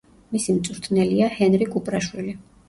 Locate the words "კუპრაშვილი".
1.77-2.35